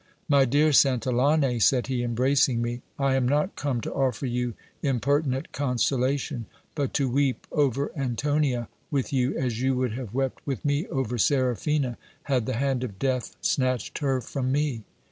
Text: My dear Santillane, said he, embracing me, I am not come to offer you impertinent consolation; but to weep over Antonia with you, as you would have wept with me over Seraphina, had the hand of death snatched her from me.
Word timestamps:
My 0.27 0.45
dear 0.45 0.69
Santillane, 0.71 1.61
said 1.61 1.85
he, 1.85 2.01
embracing 2.01 2.59
me, 2.59 2.81
I 2.97 3.13
am 3.13 3.27
not 3.27 3.55
come 3.55 3.81
to 3.81 3.93
offer 3.93 4.25
you 4.25 4.55
impertinent 4.81 5.51
consolation; 5.51 6.47
but 6.73 6.91
to 6.95 7.07
weep 7.07 7.45
over 7.51 7.91
Antonia 7.95 8.67
with 8.89 9.13
you, 9.13 9.37
as 9.37 9.61
you 9.61 9.75
would 9.75 9.91
have 9.91 10.15
wept 10.15 10.41
with 10.43 10.65
me 10.65 10.87
over 10.87 11.19
Seraphina, 11.19 11.99
had 12.23 12.47
the 12.47 12.55
hand 12.55 12.83
of 12.83 12.97
death 12.97 13.35
snatched 13.41 13.99
her 13.99 14.21
from 14.21 14.51
me. 14.51 14.85